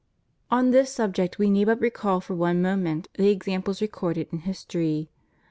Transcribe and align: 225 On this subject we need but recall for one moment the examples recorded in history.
225 0.49 0.57
On 0.65 0.71
this 0.71 0.91
subject 0.91 1.37
we 1.37 1.47
need 1.47 1.65
but 1.65 1.79
recall 1.79 2.19
for 2.19 2.33
one 2.33 2.59
moment 2.59 3.07
the 3.19 3.29
examples 3.29 3.83
recorded 3.83 4.27
in 4.31 4.39
history. 4.39 5.11